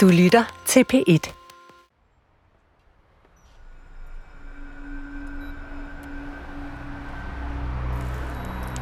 Du 0.00 0.08
lytter 0.08 0.44
til 0.66 0.84
P1. 0.92 1.32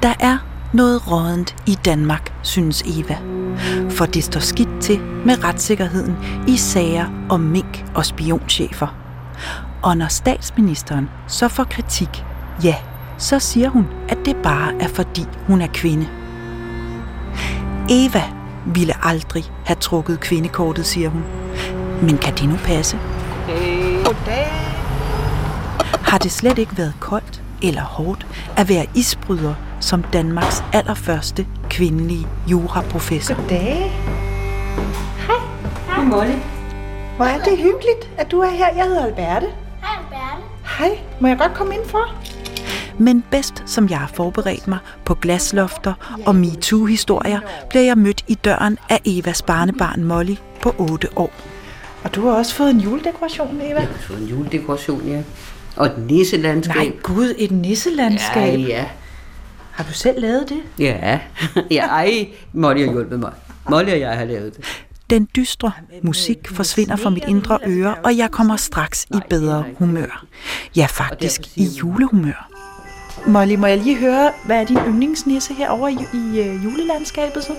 Der 0.03 0.15
er 0.21 0.39
noget 0.75 1.11
rådent 1.11 1.57
i 1.67 1.75
Danmark, 1.85 2.33
synes 2.43 2.83
Eva. 2.83 3.19
For 3.91 4.07
det 4.07 4.25
står 4.25 4.41
skidt 4.41 4.83
til 4.83 5.01
med 5.01 5.44
retssikkerheden 5.44 6.17
i 6.49 6.56
sager 6.56 7.26
om 7.30 7.40
mink 7.40 7.85
og 7.94 8.06
spionchefer. 8.06 8.96
Og 9.82 9.96
når 9.96 10.08
statsministeren 10.08 11.08
så 11.28 11.48
får 11.48 11.64
kritik, 11.64 12.24
ja, 12.64 12.74
så 13.19 13.38
siger 13.38 13.69
hun, 13.69 13.87
at 14.08 14.19
det 14.24 14.37
bare 14.37 14.82
er 14.82 14.88
fordi 14.88 15.24
hun 15.46 15.60
er 15.60 15.69
kvinde. 15.72 16.09
Eva 17.91 18.38
ville 18.66 18.95
aldrig 19.06 19.45
have 19.65 19.77
trukket 19.77 20.20
kvindekortet, 20.20 20.87
siger 20.87 21.09
hun. 21.09 21.24
Men 22.02 22.19
kan 22.19 22.34
det 22.34 22.48
nu 22.48 22.56
passe? 22.56 22.98
Goddag. 24.05 24.46
Har 26.05 26.19
det 26.19 26.32
slet 26.32 26.59
ikke 26.59 26.79
været 26.79 26.95
koldt 27.01 27.42
eller 27.62 27.82
hårdt 27.82 28.27
at 28.56 28.68
være 28.68 28.87
isbryder 28.95 29.55
som 29.80 30.02
Danmarks 30.02 30.65
allerførste 30.73 31.46
kvindelige 31.70 32.27
juraprofessor? 32.46 33.34
Goddag. 33.34 33.92
Hej 35.88 36.04
Molly. 36.04 36.38
Hvor 37.16 37.24
er 37.24 37.38
det 37.38 37.56
hyggeligt, 37.59 38.10
at 38.18 38.30
du 38.30 38.40
er 38.40 38.51
her. 38.51 38.66
Jeg 38.77 38.84
hedder 38.84 39.04
Alberte. 39.04 39.46
Hej 39.82 39.96
Alberte. 39.98 40.43
Hej. 40.79 40.98
Må 41.20 41.29
jeg 41.29 41.38
godt 41.38 41.54
komme 41.54 41.74
ind 41.74 41.84
for? 41.87 42.15
Men 42.98 43.25
bedst 43.30 43.62
som 43.66 43.88
jeg 43.88 43.98
har 43.98 44.11
forberedt 44.15 44.69
mig 44.69 44.79
på 45.05 45.15
glaslofter 45.15 46.19
og 46.27 46.37
MeToo-historier, 46.37 47.41
bliver 47.71 47.84
jeg 47.84 47.98
mødt 47.98 48.24
i 48.29 48.34
døren 48.34 48.79
af 48.88 49.01
Evas 49.05 49.43
barnebarn 49.43 50.05
Molly 50.05 50.34
på 50.62 50.74
8 50.79 51.09
år. 51.16 51.33
Og 52.05 52.15
du 52.15 52.27
har 52.27 52.30
også 52.30 52.55
fået 52.55 52.71
en 52.71 52.80
juledekoration, 52.80 53.57
Eva. 53.57 53.80
Jeg 53.80 53.88
har 53.88 53.99
fået 54.01 54.21
en 54.21 54.27
juledekoration, 54.27 55.09
ja. 55.09 55.23
Og 55.77 55.87
et 55.87 55.99
nisselandskab. 55.99 56.77
Nej, 56.77 56.93
gud, 57.02 57.35
et 57.38 57.51
nisselandskab. 57.51 58.59
Ja, 58.59 58.66
ja. 58.66 58.85
Har 59.73 59.85
du 59.85 59.93
selv 59.93 60.21
lavet 60.21 60.49
det? 60.49 60.59
Ja, 60.79 61.18
ja 61.71 61.87
ej, 61.87 62.29
Molly 62.52 62.85
har 62.85 62.93
hjulpet 62.93 63.21
mig. 63.21 63.33
Molly 63.71 63.90
og 63.90 64.01
jeg 64.01 64.17
har 64.17 64.25
lavet 64.25 64.57
det. 64.57 64.65
Den 65.11 65.29
dystre 65.37 65.73
musik 66.03 66.39
forsvinder 66.49 66.97
fra 66.97 67.11
mit 67.11 67.25
indre 67.29 67.59
øre, 67.67 67.95
og 68.05 68.17
jeg 68.17 68.31
kommer 68.31 68.57
straks 68.57 69.05
i 69.05 69.19
bedre 69.31 69.65
humør. 69.79 70.25
Ja, 70.77 70.87
faktisk 70.91 71.41
i 71.57 71.65
julehumør. 71.65 72.48
Molly, 73.27 73.55
må 73.55 73.67
jeg 73.67 73.79
lige 73.79 73.97
høre, 73.97 74.33
hvad 74.45 74.61
er 74.61 74.65
din 74.65 74.79
yndlingsnisse 74.79 75.55
herovre 75.55 75.93
i, 75.93 75.99
i 76.13 76.41
uh, 76.41 76.65
julelandskabet 76.65 77.45
så? 77.45 77.53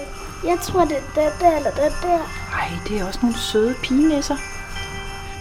Jeg 0.45 0.57
tror, 0.61 0.81
det 0.85 0.97
er 0.97 1.21
den 1.21 1.31
der 1.39 1.57
eller 1.57 1.71
den 1.71 1.91
der. 2.01 2.19
Ej, 2.53 2.69
det 2.87 2.99
er 2.99 3.05
også 3.07 3.19
nogle 3.21 3.37
søde 3.37 3.75
pigenisser. 3.83 4.35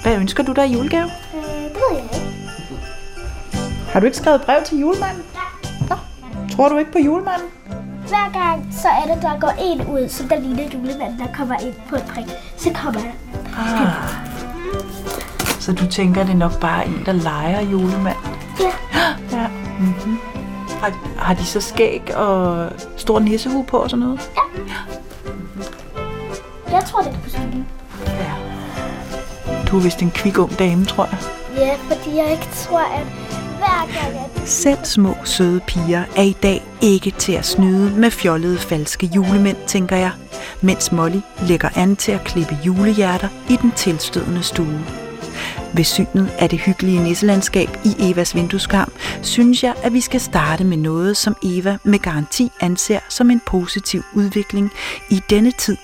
Hvad 0.02 0.16
ønsker 0.16 0.42
du 0.42 0.52
dig 0.52 0.66
i 0.66 0.72
julegave? 0.72 1.10
Øh, 1.34 1.40
det 1.42 1.74
ved 1.74 1.96
jeg 1.96 2.02
ikke. 2.02 2.16
Har 3.92 4.00
du 4.00 4.06
ikke 4.06 4.18
skrevet 4.18 4.42
brev 4.42 4.62
til 4.64 4.78
julemanden? 4.78 5.22
Nå, 5.88 5.96
tror 6.56 6.68
du 6.68 6.76
ikke 6.78 6.92
på 6.92 6.98
julemanden? 6.98 7.48
Hver 8.08 8.32
gang, 8.32 8.68
så 8.82 8.88
er 8.88 9.14
det, 9.14 9.22
der 9.22 9.40
går 9.40 9.52
en 9.60 9.86
ud, 9.86 10.08
som 10.08 10.28
der 10.28 10.40
ligner 10.40 10.68
julemanden, 10.74 11.18
der 11.18 11.26
kommer 11.36 11.54
ind 11.58 11.74
på 11.88 11.96
et 11.96 12.04
prik. 12.14 12.24
Så 12.56 12.70
kommer 12.74 13.00
der. 13.00 13.10
Ah. 13.58 13.92
Så 15.60 15.72
du 15.72 15.86
tænker, 15.86 16.22
det 16.22 16.32
er 16.32 16.36
nok 16.36 16.60
bare 16.60 16.86
en, 16.86 17.02
der 17.06 17.12
leger 17.12 17.60
julemanden? 17.60 18.34
Ja. 18.60 18.72
Ja. 19.32 19.46
Mm-hmm. 19.78 20.18
Har, 20.80 20.92
har 21.16 21.34
de 21.34 21.44
så 21.44 21.60
skæg 21.60 22.14
og 22.14 22.70
stor 22.96 23.18
nissehue 23.18 23.64
på 23.64 23.76
og 23.76 23.90
sådan 23.90 24.04
noget? 24.04 24.30
Jeg 26.70 26.84
tror, 26.86 27.00
det 27.00 27.12
er 27.12 27.22
kostyme. 27.22 27.66
Ja. 28.06 28.32
Du 29.70 29.76
er 29.76 29.80
vist 29.82 30.02
en 30.02 30.10
kvik 30.10 30.38
ung 30.38 30.58
dame, 30.58 30.84
tror 30.84 31.04
jeg. 31.04 31.18
Ja, 31.56 31.74
fordi 31.94 32.16
jeg 32.16 32.30
ikke 32.32 32.48
tror, 32.54 32.78
at 32.78 33.06
hver 33.58 34.02
gang, 34.02 34.24
at 34.42 34.48
Selv 34.48 34.84
små 34.84 35.14
søde 35.24 35.60
piger 35.66 36.04
er 36.16 36.22
i 36.22 36.36
dag 36.42 36.62
ikke 36.80 37.10
til 37.10 37.32
at 37.32 37.46
snyde 37.46 38.00
med 38.00 38.10
fjollede 38.10 38.58
falske 38.58 39.06
julemænd, 39.06 39.56
tænker 39.66 39.96
jeg, 39.96 40.10
mens 40.60 40.92
Molly 40.92 41.20
lægger 41.42 41.68
an 41.76 41.96
til 41.96 42.12
at 42.12 42.24
klippe 42.24 42.58
julehjerter 42.66 43.28
i 43.50 43.56
den 43.56 43.72
tilstødende 43.76 44.42
stue. 44.42 44.84
Ved 45.74 45.84
synet 45.84 46.30
af 46.38 46.48
det 46.48 46.58
hyggelige 46.58 47.02
nisselandskab 47.02 47.68
i 47.84 48.10
Evas 48.10 48.34
vindueskarm, 48.34 48.92
synes 49.22 49.64
jeg, 49.64 49.74
at 49.82 49.92
vi 49.92 50.00
skal 50.00 50.20
starte 50.20 50.64
med 50.64 50.76
noget, 50.76 51.16
som 51.16 51.36
Eva 51.44 51.78
med 51.84 51.98
garanti 51.98 52.50
anser 52.60 53.00
som 53.08 53.30
en 53.30 53.40
positiv 53.46 54.02
udvikling 54.14 54.70
i 55.10 55.20
denne 55.30 55.50
tid, 55.50 55.76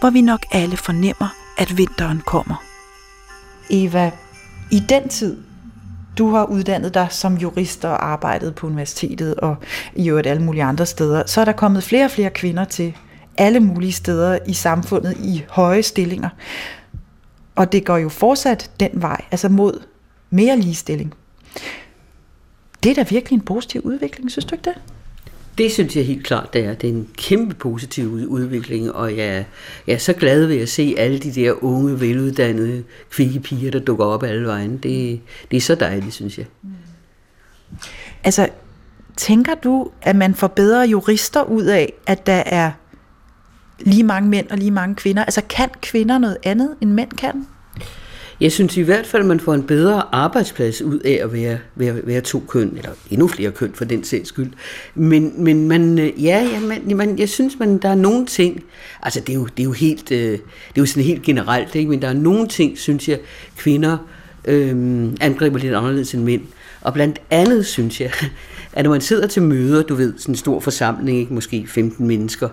hvor 0.00 0.10
vi 0.10 0.20
nok 0.20 0.46
alle 0.52 0.76
fornemmer, 0.76 1.34
at 1.58 1.76
vinteren 1.78 2.22
kommer. 2.26 2.64
Eva, 3.70 4.10
i 4.70 4.82
den 4.88 5.08
tid, 5.08 5.36
du 6.18 6.30
har 6.30 6.44
uddannet 6.44 6.94
dig 6.94 7.06
som 7.10 7.34
jurist 7.36 7.84
og 7.84 8.06
arbejdet 8.06 8.54
på 8.54 8.66
universitetet 8.66 9.34
og 9.34 9.56
i 9.94 10.08
øvrigt 10.08 10.26
alle 10.26 10.42
mulige 10.42 10.64
andre 10.64 10.86
steder, 10.86 11.22
så 11.26 11.40
er 11.40 11.44
der 11.44 11.52
kommet 11.52 11.82
flere 11.82 12.04
og 12.04 12.10
flere 12.10 12.30
kvinder 12.30 12.64
til 12.64 12.96
alle 13.38 13.60
mulige 13.60 13.92
steder 13.92 14.38
i 14.46 14.52
samfundet 14.52 15.16
i 15.18 15.44
høje 15.50 15.82
stillinger. 15.82 16.28
Og 17.54 17.72
det 17.72 17.84
går 17.84 17.96
jo 17.96 18.08
fortsat 18.08 18.70
den 18.80 18.90
vej, 18.94 19.24
altså 19.30 19.48
mod 19.48 19.80
mere 20.30 20.56
ligestilling. 20.56 21.14
Det 22.82 22.90
er 22.90 22.94
da 22.94 23.04
virkelig 23.10 23.36
en 23.36 23.44
positiv 23.44 23.80
udvikling, 23.84 24.30
synes 24.30 24.44
du 24.44 24.54
ikke 24.54 24.64
det? 24.64 24.74
Det 25.58 25.72
synes 25.72 25.96
jeg 25.96 26.06
helt 26.06 26.26
klart, 26.26 26.52
det 26.52 26.64
er. 26.64 26.74
Det 26.74 26.90
er 26.90 26.94
en 26.94 27.08
kæmpe 27.16 27.54
positiv 27.54 28.08
ud- 28.12 28.26
udvikling, 28.26 28.92
og 28.92 29.16
jeg, 29.16 29.46
jeg 29.86 29.94
er 29.94 29.98
så 29.98 30.12
glad 30.12 30.46
ved 30.46 30.58
at 30.60 30.68
se 30.68 30.94
alle 30.98 31.18
de 31.18 31.32
der 31.32 31.64
unge, 31.64 32.00
veluddannede, 32.00 32.84
kvikke 33.10 33.40
piger, 33.40 33.70
der 33.70 33.78
dukker 33.78 34.04
op 34.04 34.22
alle 34.22 34.46
vejen. 34.46 34.76
Det, 34.76 35.20
det 35.50 35.56
er 35.56 35.60
så 35.60 35.74
dejligt, 35.74 36.14
synes 36.14 36.38
jeg. 36.38 36.46
Altså, 38.24 38.48
tænker 39.16 39.54
du, 39.54 39.90
at 40.02 40.16
man 40.16 40.34
får 40.34 40.46
bedre 40.46 40.80
jurister 40.88 41.42
ud 41.42 41.64
af, 41.64 41.92
at 42.06 42.26
der 42.26 42.42
er 42.46 42.70
lige 43.86 44.02
mange 44.02 44.28
mænd 44.28 44.50
og 44.50 44.58
lige 44.58 44.70
mange 44.70 44.94
kvinder? 44.94 45.24
Altså, 45.24 45.42
kan 45.48 45.68
kvinder 45.82 46.18
noget 46.18 46.36
andet, 46.44 46.74
end 46.80 46.92
mænd 46.92 47.10
kan? 47.10 47.46
Jeg 48.40 48.52
synes 48.52 48.76
i 48.76 48.82
hvert 48.82 49.06
fald, 49.06 49.22
at 49.22 49.28
man 49.28 49.40
får 49.40 49.54
en 49.54 49.62
bedre 49.62 50.14
arbejdsplads 50.14 50.82
ud 50.82 50.98
af 50.98 51.20
at 51.22 51.32
være, 51.32 51.58
være, 51.74 51.94
være 52.04 52.20
to 52.20 52.42
køn, 52.48 52.72
eller 52.76 52.90
endnu 53.10 53.28
flere 53.28 53.50
køn 53.50 53.72
for 53.74 53.84
den 53.84 54.04
sags 54.04 54.28
skyld. 54.28 54.50
Men, 54.94 55.44
men 55.44 55.68
man, 55.68 55.98
øh, 55.98 56.24
ja, 56.24 56.48
ja 56.52 56.60
man, 56.60 56.96
man, 56.96 57.18
jeg 57.18 57.28
synes, 57.28 57.58
man, 57.58 57.78
der 57.78 57.88
er 57.88 57.94
nogle 57.94 58.26
ting, 58.26 58.64
altså 59.02 59.20
det 59.20 59.28
er 59.28 59.34
jo, 59.34 59.44
det 59.44 59.60
er 59.60 59.64
jo, 59.64 59.72
helt, 59.72 60.12
øh, 60.12 60.18
det 60.18 60.40
er 60.76 60.78
jo 60.78 60.86
sådan 60.86 61.02
helt 61.02 61.22
generelt, 61.22 61.74
ikke? 61.74 61.90
men 61.90 62.02
der 62.02 62.08
er 62.08 62.12
nogle 62.12 62.48
ting, 62.48 62.78
synes 62.78 63.08
jeg, 63.08 63.18
kvinder 63.56 63.98
øh, 64.44 65.08
angriber 65.20 65.58
lidt 65.58 65.74
anderledes 65.74 66.14
end 66.14 66.22
mænd. 66.22 66.42
Og 66.80 66.92
blandt 66.92 67.20
andet 67.30 67.66
synes 67.66 68.00
jeg, 68.00 68.10
at 68.72 68.84
når 68.84 68.90
man 68.90 69.00
sidder 69.00 69.26
til 69.26 69.42
møder, 69.42 69.82
du 69.82 69.94
ved, 69.94 70.12
sådan 70.18 70.32
en 70.32 70.36
stor 70.36 70.60
forsamling, 70.60 71.18
ikke? 71.18 71.34
måske 71.34 71.66
15 71.68 72.06
mennesker, 72.06 72.48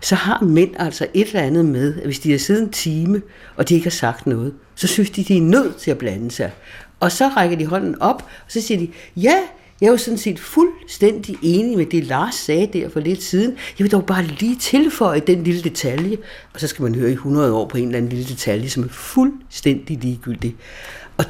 så 0.00 0.14
har 0.14 0.40
mænd 0.44 0.70
altså 0.78 1.06
et 1.14 1.26
eller 1.26 1.40
andet 1.40 1.64
med, 1.64 1.96
at 1.96 2.04
hvis 2.04 2.18
de 2.18 2.30
har 2.30 2.38
siddet 2.38 2.62
en 2.62 2.70
time, 2.70 3.22
og 3.56 3.68
de 3.68 3.74
ikke 3.74 3.86
har 3.86 3.90
sagt 3.90 4.26
noget, 4.26 4.54
så 4.74 4.86
synes 4.86 5.10
de, 5.10 5.24
de 5.24 5.36
er 5.36 5.42
nødt 5.42 5.76
til 5.76 5.90
at 5.90 5.98
blande 5.98 6.30
sig. 6.30 6.52
Og 7.00 7.12
så 7.12 7.28
rækker 7.28 7.56
de 7.56 7.66
hånden 7.66 8.02
op, 8.02 8.22
og 8.22 8.52
så 8.52 8.60
siger 8.60 8.78
de, 8.78 8.88
ja, 9.16 9.34
jeg 9.80 9.86
er 9.86 9.90
jo 9.90 9.96
sådan 9.96 10.18
set 10.18 10.38
fuldstændig 10.38 11.36
enig 11.42 11.76
med 11.76 11.86
det, 11.86 12.04
Lars 12.04 12.34
sagde 12.34 12.66
der 12.72 12.88
for 12.88 13.00
lidt 13.00 13.22
siden. 13.22 13.50
Jeg 13.50 13.84
vil 13.84 13.92
dog 13.92 14.06
bare 14.06 14.24
lige 14.24 14.56
tilføje 14.56 15.20
den 15.20 15.44
lille 15.44 15.62
detalje, 15.62 16.16
og 16.54 16.60
så 16.60 16.66
skal 16.66 16.82
man 16.82 16.94
høre 16.94 17.10
i 17.10 17.12
100 17.12 17.52
år 17.54 17.68
på 17.68 17.76
en 17.76 17.84
eller 17.84 17.98
anden 17.98 18.12
lille 18.12 18.28
detalje, 18.28 18.68
som 18.68 18.82
er 18.82 18.88
fuldstændig 18.88 19.98
ligegyldig. 19.98 20.56
Og 21.16 21.24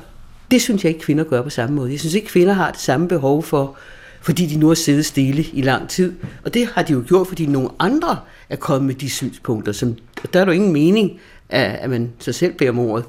det 0.50 0.62
synes 0.62 0.84
jeg 0.84 0.92
ikke, 0.92 1.04
kvinder 1.04 1.24
gør 1.24 1.42
på 1.42 1.50
samme 1.50 1.76
måde. 1.76 1.92
Jeg 1.92 2.00
synes 2.00 2.14
ikke, 2.14 2.28
kvinder 2.28 2.52
har 2.52 2.70
det 2.70 2.80
samme 2.80 3.08
behov 3.08 3.42
for, 3.42 3.76
fordi 4.20 4.46
de 4.46 4.58
nu 4.58 4.68
har 4.68 4.74
siddet 4.74 5.06
stille 5.06 5.42
i 5.52 5.62
lang 5.62 5.88
tid. 5.88 6.14
Og 6.44 6.54
det 6.54 6.66
har 6.66 6.82
de 6.82 6.92
jo 6.92 7.02
gjort, 7.06 7.26
fordi 7.26 7.46
nogle 7.46 7.68
andre 7.78 8.18
er 8.48 8.56
kommet 8.56 8.86
med 8.86 8.94
de 8.94 9.10
synspunkter. 9.10 9.72
Som, 9.72 9.96
der 10.32 10.40
er 10.40 10.44
jo 10.44 10.50
ingen 10.50 10.72
mening, 10.72 11.20
at, 11.48 11.64
at 11.64 11.90
man 11.90 12.12
sig 12.18 12.34
selv 12.34 12.52
beder 12.52 12.70
om 12.70 12.78
ordet. 12.78 13.04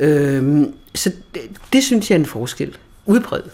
Øhm, 0.00 0.74
så 0.94 1.12
det, 1.34 1.42
det 1.72 1.84
synes 1.84 2.10
jeg 2.10 2.16
er 2.16 2.20
en 2.20 2.26
forskel. 2.26 2.76
Udbredt. 3.06 3.50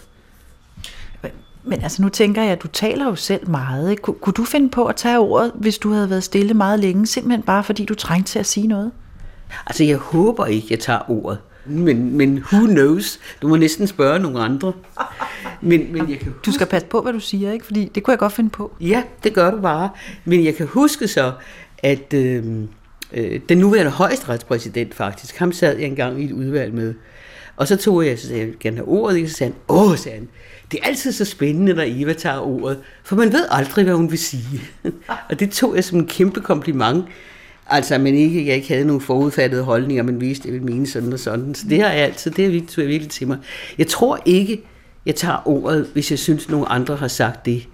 Men 1.65 1.83
altså, 1.83 2.03
nu 2.03 2.09
tænker 2.09 2.43
jeg, 2.43 2.53
at 2.53 2.63
du 2.63 2.69
taler 2.69 3.05
jo 3.05 3.15
selv 3.15 3.49
meget. 3.51 3.91
Ikke? 3.91 4.03
Kunne, 4.03 4.15
kunne 4.15 4.35
du 4.35 4.45
finde 4.45 4.69
på 4.69 4.85
at 4.85 4.97
tage 4.97 5.19
ordet, 5.19 5.53
hvis 5.55 5.79
du 5.79 5.93
havde 5.93 6.11
været 6.11 6.25
stille 6.25 6.55
meget 6.55 6.81
længe, 6.81 7.07
simpelthen 7.07 7.43
bare 7.43 7.65
fordi 7.65 7.85
du 7.85 7.95
trængte 7.95 8.33
til 8.33 8.39
at 8.39 8.47
sige 8.47 8.67
noget? 8.67 8.93
Altså, 9.67 9.85
jeg 9.85 9.97
håber 9.97 10.47
ikke, 10.47 10.67
jeg 10.71 10.79
tager 10.79 11.11
ordet. 11.11 11.39
Men, 11.67 12.17
men 12.17 12.45
who 12.53 12.67
knows? 12.67 13.19
Du 13.43 13.49
må 13.49 13.57
næsten 13.57 13.87
spørge 13.87 14.19
nogle 14.19 14.41
andre. 14.41 14.73
Men, 15.63 15.93
men 15.93 16.11
jeg 16.11 16.19
kan 16.19 16.35
Du 16.47 16.53
skal 16.53 16.67
passe 16.67 16.89
på, 16.89 17.03
hvad 17.03 17.13
du 17.13 17.21
siger, 17.21 17.53
ikke? 17.53 17.65
Fordi 17.65 17.91
det 17.95 18.03
kunne 18.03 18.13
jeg 18.13 18.19
godt 18.19 18.33
finde 18.33 18.51
på. 18.51 18.73
Ja, 18.81 19.03
det 19.25 19.35
gør 19.35 19.51
du 19.51 19.61
bare. 19.61 19.91
Men 20.25 20.45
jeg 20.45 20.55
kan 20.55 20.67
huske 20.67 21.09
så, 21.09 21.33
at 21.79 22.15
øh, 22.15 22.45
øh, 23.13 23.41
den 23.49 23.59
nuværende 23.59 23.91
højesteretspræsident 23.91 24.95
faktisk, 24.95 25.37
ham 25.37 25.53
sad 25.53 25.77
jeg 25.79 25.87
engang 25.87 26.23
i 26.23 26.25
et 26.25 26.33
udvalg 26.33 26.75
med. 26.75 26.95
Og 27.57 27.69
så 27.69 27.77
tog 27.77 28.07
jeg, 28.07 28.19
så 28.19 28.27
sagde 28.27 28.41
jeg, 28.41 28.49
vil 28.49 28.57
gerne 28.61 28.77
have 28.77 28.89
ordet, 28.89 29.17
ikke? 29.17 29.29
så 29.29 29.35
sagde 29.35 29.53
han, 29.53 29.77
åh, 29.77 29.97
sagde 29.97 30.19
han, 30.19 30.29
det 30.73 30.81
er 30.83 30.87
altid 30.87 31.13
så 31.13 31.25
spændende, 31.25 31.75
når 31.75 31.85
Eva 31.87 32.13
tager 32.13 32.39
ordet, 32.39 32.79
for 33.05 33.17
man 33.17 33.33
ved 33.33 33.47
aldrig, 33.51 33.85
hvad 33.85 33.95
hun 33.95 34.11
vil 34.11 34.19
sige. 34.19 34.63
og 35.31 35.41
det 35.41 35.51
tog 35.51 35.77
jeg 35.77 35.85
som 35.85 35.99
en 35.99 36.07
kæmpe 36.07 36.41
kompliment. 36.41 37.05
Altså, 37.67 37.99
men 37.99 38.15
ikke, 38.15 38.47
jeg 38.47 38.57
ikke 38.57 38.69
havde 38.69 38.85
nogen 38.85 39.01
forudfattede 39.01 39.63
holdninger, 39.63 40.03
men 40.03 40.21
viste, 40.21 40.43
at 40.43 40.47
jeg 40.47 40.53
ville 40.53 40.75
mene 40.75 40.87
sådan 40.87 41.13
og 41.13 41.19
sådan. 41.19 41.55
Så 41.55 41.69
det 41.69 41.83
har 41.83 41.89
jeg 41.89 42.05
altid, 42.05 42.31
det 42.31 42.45
er 42.45 42.49
virkelig, 42.49 42.89
virkelig 42.89 43.11
til 43.11 43.29
mig. 43.29 43.39
Jeg 43.79 43.87
tror 43.87 44.19
ikke, 44.25 44.65
jeg 45.07 45.15
tager 45.15 45.49
ordet, 45.49 45.89
hvis 45.93 46.11
jeg 46.11 46.19
synes, 46.19 46.49
nogen 46.49 46.67
andre 46.69 46.97
har 46.97 47.09
sagt 47.09 47.47
det, 47.47 47.69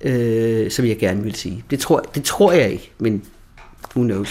øh, 0.00 0.70
som 0.70 0.86
jeg 0.86 0.98
gerne 0.98 1.22
vil 1.22 1.34
sige. 1.34 1.64
Det 1.70 1.78
tror, 1.78 2.00
det 2.14 2.24
tror 2.24 2.52
jeg 2.52 2.70
ikke, 2.70 2.92
men 2.98 3.22
who 3.96 4.04
knows. 4.04 4.30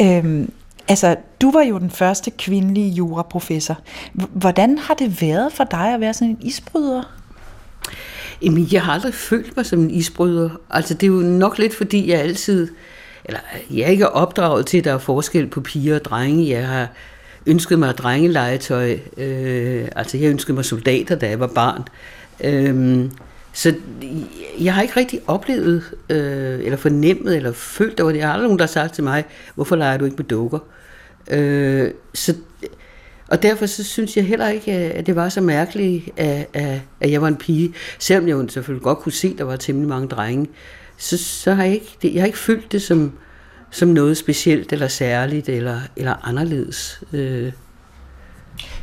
Øhm, 0.00 0.52
altså, 0.88 1.16
du 1.40 1.50
var 1.50 1.62
jo 1.62 1.78
den 1.78 1.90
første 1.90 2.30
kvindelige 2.30 2.90
juraprofessor. 2.90 3.78
Hvordan 4.12 4.78
har 4.78 4.94
det 4.94 5.22
været 5.22 5.52
for 5.52 5.64
dig 5.64 5.94
at 5.94 6.00
være 6.00 6.14
sådan 6.14 6.28
en 6.28 6.38
isbryder? 6.40 7.02
Jamen, 8.42 8.68
jeg 8.72 8.82
har 8.82 8.92
aldrig 8.92 9.14
følt 9.14 9.56
mig 9.56 9.66
som 9.66 9.80
en 9.80 9.90
isbryder. 9.90 10.50
Altså, 10.70 10.94
det 10.94 11.02
er 11.02 11.10
jo 11.10 11.20
nok 11.20 11.58
lidt, 11.58 11.74
fordi 11.74 12.10
jeg 12.10 12.20
altid... 12.20 12.68
Eller, 13.24 13.40
jeg 13.70 13.80
er 13.80 13.88
ikke 13.88 14.10
opdraget 14.10 14.66
til, 14.66 14.78
at 14.78 14.84
der 14.84 14.94
er 14.94 14.98
forskel 14.98 15.46
på 15.46 15.60
piger 15.60 15.94
og 15.94 16.04
drenge. 16.04 16.48
Jeg 16.48 16.68
har 16.68 16.88
ønskede 17.46 17.78
mig 17.78 17.94
drengelegetøj. 17.98 18.98
Øh, 19.16 19.88
altså, 19.96 20.18
jeg 20.18 20.30
ønskede 20.30 20.54
mig 20.54 20.64
soldater, 20.64 21.14
da 21.14 21.28
jeg 21.28 21.40
var 21.40 21.46
barn. 21.46 21.82
Øh, 22.44 23.10
så 23.52 23.74
jeg 24.60 24.74
har 24.74 24.82
ikke 24.82 24.96
rigtig 24.96 25.20
oplevet, 25.26 25.82
øh, 26.10 26.60
eller 26.64 26.76
fornemmet, 26.76 27.36
eller 27.36 27.52
følt, 27.52 27.98
der 27.98 28.04
var 28.04 28.12
det. 28.12 28.18
Jeg 28.18 28.26
har 28.26 28.32
aldrig 28.32 28.46
nogen, 28.46 28.58
der 28.58 28.64
har 28.64 28.72
sagt 28.72 28.94
til 28.94 29.04
mig, 29.04 29.24
hvorfor 29.54 29.76
leger 29.76 29.96
du 29.96 30.04
ikke 30.04 30.16
med 30.16 30.24
dukker? 30.24 30.58
Øh, 31.30 31.90
så, 32.14 32.34
og 33.28 33.42
derfor 33.42 33.66
så 33.66 33.84
synes 33.84 34.16
jeg 34.16 34.24
heller 34.24 34.48
ikke, 34.48 34.86
øh, 34.86 34.90
at 34.94 35.06
det 35.06 35.16
var 35.16 35.28
så 35.28 35.40
mærkeligt, 35.40 36.10
at, 36.16 36.46
at, 36.52 36.80
at 37.00 37.10
jeg 37.10 37.22
var 37.22 37.28
en 37.28 37.36
pige. 37.36 37.74
Selvom 37.98 38.28
jeg 38.28 38.34
jo 38.34 38.48
selvfølgelig 38.48 38.82
godt 38.82 38.98
kunne 38.98 39.12
se, 39.12 39.28
at 39.28 39.38
der 39.38 39.44
var 39.44 39.56
temmelig 39.56 39.88
mange 39.88 40.08
drenge, 40.08 40.46
så, 40.96 41.18
så 41.18 41.54
har 41.54 41.64
jeg 41.64 41.74
ikke, 41.74 41.96
det, 42.02 42.14
jeg 42.14 42.22
har 42.22 42.26
ikke 42.26 42.38
følt 42.38 42.72
det 42.72 42.82
som, 42.82 43.12
som 43.74 43.88
noget 43.88 44.16
specielt, 44.16 44.72
eller 44.72 44.88
særligt, 44.88 45.48
eller, 45.48 45.80
eller 45.96 46.28
anderledes. 46.28 47.02
Øh, 47.12 47.52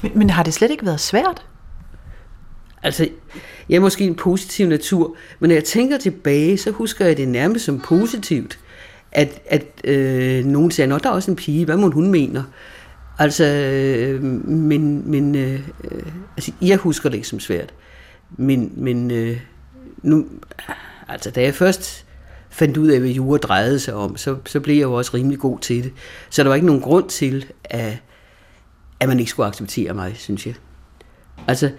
Men, 0.01 0.11
men 0.15 0.29
har 0.29 0.43
det 0.43 0.53
slet 0.53 0.71
ikke 0.71 0.85
været 0.85 0.99
svært? 0.99 1.45
Altså, 2.83 3.09
jeg 3.69 3.75
er 3.75 3.79
måske 3.79 4.03
en 4.03 4.15
positiv 4.15 4.67
natur, 4.67 5.15
men 5.39 5.47
når 5.47 5.55
jeg 5.55 5.63
tænker 5.63 5.97
tilbage, 5.97 6.57
så 6.57 6.71
husker 6.71 7.05
jeg 7.05 7.17
det 7.17 7.27
nærmest 7.27 7.65
som 7.65 7.79
positivt, 7.79 8.59
at, 9.11 9.41
at 9.45 9.65
øh, 9.83 10.45
nogen 10.45 10.71
siger, 10.71 10.95
at 10.95 11.03
der 11.03 11.09
er 11.09 11.13
også 11.13 11.31
en 11.31 11.37
pige, 11.37 11.65
hvad 11.65 11.77
må 11.77 11.89
hun 11.89 12.11
mener? 12.11 12.43
Altså, 13.19 13.45
øh, 13.45 14.23
men, 14.23 15.11
men 15.11 15.35
øh, 15.35 15.59
øh, 15.83 16.03
altså, 16.37 16.51
jeg 16.61 16.77
husker 16.77 17.09
det 17.09 17.15
ikke 17.15 17.27
som 17.27 17.39
svært. 17.39 17.73
Men, 18.37 18.71
men 18.75 19.11
øh, 19.11 19.39
nu, 20.03 20.25
altså, 21.07 21.31
da 21.31 21.41
jeg 21.41 21.55
først 21.55 22.05
fandt 22.51 22.77
ud 22.77 22.87
af, 22.87 22.99
hvad 22.99 23.09
jura 23.09 23.37
drejede 23.37 23.79
sig 23.79 23.93
om, 23.93 24.17
så, 24.17 24.37
så 24.45 24.59
blev 24.59 24.75
jeg 24.75 24.83
jo 24.83 24.93
også 24.93 25.11
rimelig 25.13 25.39
god 25.39 25.59
til 25.59 25.83
det. 25.83 25.93
Så 26.29 26.43
der 26.43 26.49
var 26.49 26.55
ikke 26.55 26.67
nogen 26.67 26.81
grund 26.81 27.09
til, 27.09 27.45
at, 27.63 27.97
at 28.99 29.07
man 29.07 29.19
ikke 29.19 29.31
skulle 29.31 29.47
acceptere 29.47 29.93
mig, 29.93 30.13
synes 30.17 30.47
jeg. 30.47 30.53
Altså, 31.47 31.71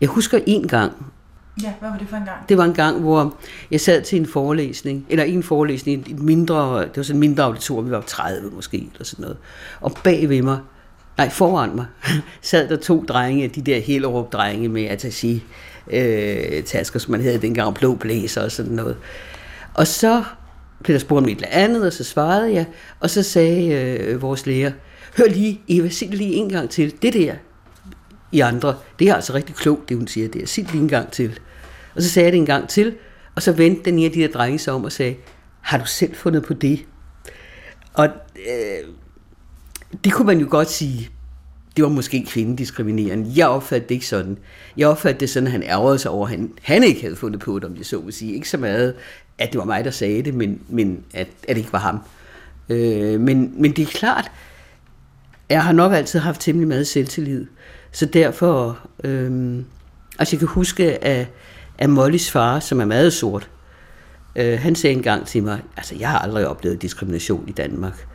jeg 0.00 0.08
husker 0.08 0.40
en 0.46 0.68
gang, 0.68 0.92
Ja, 1.62 1.72
hvad 1.80 1.90
var 1.90 1.98
det 1.98 2.08
for 2.08 2.16
en 2.16 2.24
gang? 2.24 2.48
det 2.48 2.58
var 2.58 2.64
en 2.64 2.74
gang, 2.74 3.00
hvor 3.00 3.36
jeg 3.70 3.80
sad 3.80 4.02
til 4.02 4.20
en 4.20 4.26
forelæsning, 4.26 5.06
eller 5.08 5.24
en 5.24 5.42
forelæsning, 5.42 6.10
et 6.10 6.18
mindre, 6.18 6.80
det 6.82 6.96
var 6.96 7.02
sådan 7.02 7.16
en 7.16 7.20
mindre 7.20 7.44
auditorium, 7.44 7.86
vi 7.86 7.90
var 7.90 8.00
30 8.00 8.50
måske, 8.50 8.76
eller 8.92 9.04
sådan 9.04 9.22
noget. 9.22 9.36
Og 9.80 9.92
bag 10.04 10.28
ved 10.28 10.42
mig, 10.42 10.58
nej, 11.18 11.30
foran 11.30 11.76
mig, 11.76 11.86
sad 12.42 12.68
der 12.68 12.76
to 12.76 13.04
drenge, 13.08 13.48
de 13.48 13.62
der 13.62 13.80
Hellerup 13.80 14.32
drenge 14.32 14.68
med 14.68 14.90
attaché 14.90 15.40
øh, 15.96 16.62
tasker, 16.62 16.98
som 16.98 17.10
man 17.10 17.22
havde 17.22 17.38
dengang, 17.38 17.74
blå 17.74 17.94
blæser 17.94 18.42
og 18.42 18.52
sådan 18.52 18.72
noget. 18.72 18.96
Og 19.74 19.86
så 19.86 20.24
blev 20.82 20.94
der 20.94 21.00
spurgt 21.00 21.22
om 21.22 21.28
et 21.28 21.36
eller 21.36 21.48
andet, 21.50 21.86
og 21.86 21.92
så 21.92 22.04
svarede 22.04 22.52
jeg, 22.52 22.66
og 23.00 23.10
så 23.10 23.22
sagde 23.22 23.74
øh, 23.74 24.22
vores 24.22 24.46
lærer, 24.46 24.72
hør 25.16 25.24
lige, 25.24 25.60
Eva, 25.68 25.88
sig 25.88 26.08
det 26.08 26.18
lige 26.18 26.34
en 26.34 26.48
gang 26.48 26.70
til, 26.70 27.02
det 27.02 27.12
der, 27.12 27.34
i 28.32 28.40
andre. 28.40 28.76
Det 28.98 29.08
er 29.08 29.14
altså 29.14 29.34
rigtig 29.34 29.54
klogt, 29.54 29.88
det 29.88 29.96
hun 29.96 30.06
siger 30.06 30.28
der. 30.28 30.46
Sig 30.46 30.64
det 30.64 30.72
lige 30.72 30.82
en 30.82 30.88
gang 30.88 31.10
til. 31.10 31.40
Og 31.94 32.02
så 32.02 32.10
sagde 32.10 32.24
jeg 32.24 32.32
det 32.32 32.38
en 32.38 32.46
gang 32.46 32.68
til, 32.68 32.94
og 33.34 33.42
så 33.42 33.52
vendte 33.52 33.84
den 33.84 33.98
ene 33.98 34.06
af 34.06 34.12
de 34.12 34.20
der 34.20 34.28
drenge 34.28 34.58
sig 34.58 34.72
om 34.72 34.84
og 34.84 34.92
sagde, 34.92 35.16
har 35.60 35.78
du 35.78 35.86
selv 35.86 36.14
fundet 36.14 36.44
på 36.44 36.54
det? 36.54 36.84
Og 37.94 38.08
øh, 38.36 38.88
det 40.04 40.12
kunne 40.12 40.26
man 40.26 40.38
jo 40.38 40.46
godt 40.50 40.70
sige, 40.70 41.10
det 41.76 41.84
var 41.84 41.90
måske 41.90 42.26
kvindediskriminerende. 42.28 43.32
Jeg 43.36 43.46
opfattede 43.46 43.88
det 43.88 43.94
ikke 43.94 44.06
sådan. 44.06 44.38
Jeg 44.76 44.88
opfattede 44.88 45.20
det 45.20 45.30
sådan, 45.30 45.46
at 45.46 45.52
han 45.52 45.62
ærgerede 45.62 45.98
sig 45.98 46.10
over, 46.10 46.26
at 46.26 46.30
han, 46.30 46.52
han 46.62 46.84
ikke 46.84 47.00
havde 47.00 47.16
fundet 47.16 47.40
på 47.40 47.58
det, 47.58 47.64
om 47.64 47.76
jeg 47.76 47.86
så 47.86 48.00
vil 48.00 48.12
sige. 48.12 48.34
Ikke 48.34 48.48
så 48.48 48.58
meget, 48.58 48.94
at 49.42 49.52
det 49.52 49.58
var 49.58 49.64
mig, 49.64 49.84
der 49.84 49.90
sagde 49.90 50.22
det, 50.22 50.34
men, 50.34 50.60
men 50.68 51.04
at, 51.14 51.28
at 51.48 51.48
det 51.48 51.56
ikke 51.56 51.72
var 51.72 51.78
ham. 51.78 52.00
Øh, 52.68 53.20
men, 53.20 53.54
men 53.56 53.72
det 53.72 53.82
er 53.82 53.86
klart, 53.86 54.30
jeg 55.48 55.64
har 55.64 55.72
nok 55.72 55.92
altid 55.92 56.20
haft 56.20 56.40
temmelig 56.40 56.68
meget 56.68 56.86
selvtillid. 56.86 57.46
Så 57.92 58.06
derfor, 58.06 58.78
øh, 59.04 59.58
altså 60.18 60.36
jeg 60.36 60.38
kan 60.38 60.48
huske, 60.48 61.04
at, 61.04 61.26
at 61.78 61.90
Mollys 61.90 62.30
far, 62.30 62.60
som 62.60 62.80
er 62.80 62.84
meget 62.84 63.12
sort, 63.12 63.50
øh, 64.36 64.58
han 64.58 64.74
sagde 64.74 64.96
engang 64.96 65.26
til 65.26 65.42
mig, 65.42 65.60
altså 65.76 65.94
jeg 65.98 66.08
har 66.08 66.18
aldrig 66.18 66.48
oplevet 66.48 66.82
diskrimination 66.82 67.48
i 67.48 67.52
Danmark. 67.52 68.06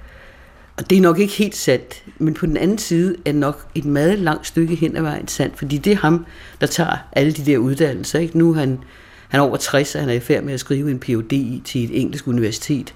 Og 0.78 0.90
det 0.90 0.98
er 0.98 1.02
nok 1.02 1.20
ikke 1.20 1.34
helt 1.34 1.56
sandt, 1.56 2.04
men 2.18 2.34
på 2.34 2.46
den 2.46 2.58
anden 2.58 2.78
side 2.78 3.16
er 3.26 3.34
nok 3.34 3.68
et 3.76 3.86
meget 3.86 4.20
langt 4.20 4.48
stykke 4.48 4.76
hen 4.76 4.98
ad 4.98 5.02
vejen 5.02 5.28
sandt, 5.28 5.58
fordi 5.58 5.78
det 5.78 5.94
er 5.94 5.98
ham, 5.98 6.26
der 6.62 6.68
tager 6.68 6.98
alle 7.12 7.32
de 7.32 7.46
der 7.46 7.58
uddannelser. 7.58 8.20
Ikke? 8.20 8.38
Nu 8.38 8.52
er 8.52 8.56
han, 8.56 8.80
han 9.28 9.40
er 9.40 9.44
over 9.44 9.58
60, 9.58 9.96
og 9.96 10.02
han 10.02 10.10
er 10.10 10.14
i 10.14 10.20
færd 10.20 10.44
med 10.44 10.54
at 10.54 10.60
skrive 10.60 10.92
en 10.92 11.00
Ph.D. 11.00 11.62
til 11.64 11.84
et 11.84 12.02
engelsk 12.02 12.28
universitet. 12.28 12.94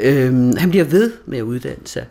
Øhm, 0.00 0.56
han 0.56 0.70
bliver 0.70 0.84
ved 0.84 1.12
med 1.26 1.38
at 1.38 1.42
uddanne 1.42 1.86
sig. 1.86 2.06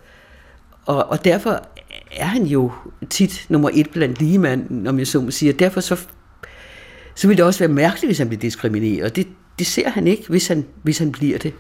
Og, 0.86 1.06
og 1.10 1.26
derfor 1.26 1.64
er 2.12 2.26
han 2.26 2.44
jo 2.46 2.72
tit 3.10 3.46
nummer 3.50 3.70
et 3.74 3.90
blandt 3.90 4.20
ligemanden, 4.20 4.88
om 4.88 5.00
jeg 5.00 5.08
så 5.08 5.22
må 5.22 5.32
sige. 5.32 5.52
Og 5.54 5.60
derfor 5.60 5.82
så, 5.82 6.06
så 7.16 7.28
vil 7.28 7.38
det 7.38 7.46
også 7.46 7.60
være 7.60 7.68
mærkeligt, 7.70 8.08
hvis 8.08 8.18
han 8.18 8.28
bliver 8.28 8.40
diskrimineret. 8.42 9.16
Det, 9.16 9.28
det 9.60 9.68
ser 9.68 9.90
han 9.90 10.08
ikke, 10.08 10.24
hvis 10.30 10.48
han, 10.48 10.66
hvis 10.84 10.98
han 10.98 11.12
bliver 11.12 11.38
det. 11.38 11.54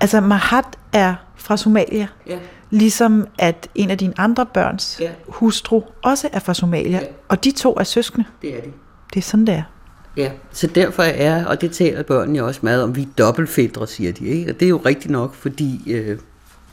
Altså, 0.00 0.20
Mahat 0.20 0.64
er 0.92 1.14
fra 1.36 1.56
Somalia, 1.56 2.06
Ja. 2.26 2.38
ligesom 2.70 3.26
at 3.38 3.68
en 3.74 3.90
af 3.90 3.98
dine 3.98 4.20
andre 4.20 4.46
børns 4.46 4.98
Ja. 5.00 5.10
hustru 5.28 5.82
også 6.02 6.28
er 6.32 6.38
fra 6.38 6.54
Somalia, 6.54 6.98
Ja. 6.98 7.06
og 7.28 7.44
de 7.44 7.50
to 7.50 7.74
er 7.74 7.84
søskende. 7.84 8.24
Det 8.42 8.56
er 8.56 8.60
det. 8.60 8.72
Det 9.14 9.20
er 9.20 9.24
sådan, 9.24 9.46
det 9.46 9.54
er. 9.54 9.62
Ja, 10.16 10.30
så 10.52 10.66
derfor 10.66 11.02
er, 11.02 11.44
og 11.44 11.60
det 11.60 11.72
taler 11.72 12.02
børnene 12.02 12.44
også 12.44 12.60
meget 12.62 12.82
om, 12.82 12.96
vi 12.96 13.02
er 13.02 13.06
dobbeltfædre, 13.18 13.86
siger 13.86 14.12
de. 14.12 14.24
Ikke? 14.24 14.50
Og 14.50 14.60
det 14.60 14.66
er 14.66 14.70
jo 14.70 14.82
rigtigt 14.86 15.10
nok, 15.10 15.34
fordi 15.34 15.92
øh, 15.92 16.18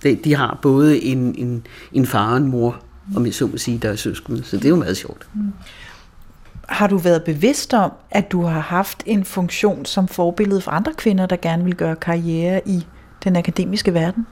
de, 0.04 0.16
de 0.16 0.36
har 0.36 0.60
både 0.62 1.04
en, 1.04 1.36
en, 1.38 1.68
en 1.94 2.06
far 2.06 2.32
og 2.32 2.38
en 2.38 2.48
mor, 2.48 2.80
om 3.16 3.26
jeg 3.26 3.34
så 3.34 3.48
må 3.48 3.58
sige, 3.58 3.78
der 3.78 3.90
er 3.90 3.96
søskende. 3.96 4.44
Så 4.44 4.58
det 4.58 4.66
er 4.66 4.70
jo 4.70 4.76
meget 4.76 4.98
sjovt. 4.98 5.28
Har 6.70 6.88
du 6.88 6.98
været 6.98 7.24
bevidst 7.24 7.74
om, 7.74 7.92
at 8.12 8.32
du 8.32 8.44
har 8.44 8.60
haft 8.60 9.04
en 9.06 9.26
funktion 9.26 9.86
som 9.86 10.08
forbillede 10.08 10.62
for 10.62 10.72
andre 10.72 10.94
kvinder, 10.98 11.26
der 11.26 11.36
gerne 11.36 11.64
vil 11.64 11.76
gøre 11.76 11.96
karriere 11.96 12.62
i 12.66 12.86
den 13.24 13.36
akademiske 13.36 13.94
verden? 13.94 14.28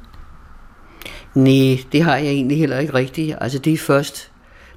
Nej, 1.35 1.77
det 1.91 2.03
har 2.03 2.15
jeg 2.15 2.27
egentlig 2.27 2.57
heller 2.57 2.79
ikke 2.79 2.93
rigtigt. 2.93 3.37
Altså 3.41 3.59
det 3.59 3.73
er 3.73 3.77
først, 3.77 4.30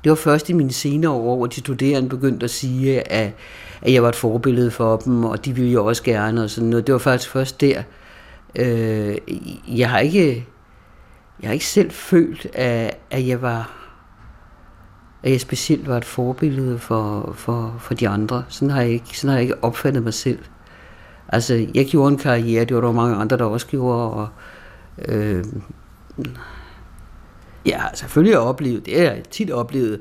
det 0.05 0.11
var 0.11 0.17
først 0.17 0.49
i 0.49 0.53
mine 0.53 0.73
senere 0.73 1.11
år, 1.11 1.37
hvor 1.37 1.47
de 1.47 1.61
studerende 1.61 2.09
begyndte 2.09 2.45
at 2.45 2.51
sige, 2.51 3.13
at, 3.13 3.33
at 3.83 3.93
jeg 3.93 4.03
var 4.03 4.09
et 4.09 4.17
forbillede 4.17 4.71
for 4.71 4.97
dem, 4.97 5.25
og 5.25 5.45
de 5.45 5.55
ville 5.55 5.73
jo 5.73 5.87
også 5.87 6.03
gerne 6.03 6.43
og 6.43 6.51
sådan 6.51 6.71
noget. 6.71 6.87
Det 6.87 6.93
var 6.93 6.99
faktisk 6.99 7.31
først 7.31 7.61
der. 7.61 7.83
Øh, 8.57 9.17
jeg 9.69 9.91
har 9.91 9.99
ikke, 9.99 10.47
jeg 11.43 11.49
har 11.49 11.53
ikke 11.53 11.67
selv 11.67 11.91
følt, 11.91 12.47
at, 12.53 12.97
at 13.11 13.27
jeg 13.27 13.43
var 13.43 13.85
at 15.23 15.31
jeg 15.31 15.41
specielt 15.41 15.89
var 15.89 15.97
et 15.97 16.05
forbillede 16.05 16.79
for, 16.79 17.33
for, 17.37 17.77
for 17.81 17.95
de 17.95 18.09
andre. 18.09 18.45
Sådan 18.49 18.71
har, 18.71 18.81
jeg 18.81 18.91
ikke, 18.91 19.19
sådan 19.19 19.29
har 19.29 19.37
jeg 19.37 19.43
ikke 19.43 19.65
opfattet 19.65 20.03
mig 20.03 20.15
selv. 20.15 20.39
Altså, 21.29 21.67
jeg 21.75 21.87
gjorde 21.87 22.13
en 22.13 22.19
karriere, 22.19 22.65
det 22.65 22.77
var 22.77 22.81
der 22.83 22.93
mange 22.93 23.17
andre, 23.17 23.39
der 23.39 23.45
også 23.45 23.67
gjorde, 23.67 24.11
og 24.13 24.29
øh, 25.09 25.45
jeg 27.67 27.81
har 27.81 27.91
selvfølgelig 27.95 28.39
oplevet, 28.39 28.87
det 28.87 28.97
har 28.97 29.05
jeg 29.05 29.23
tit 29.31 29.51
oplevet, 29.51 30.01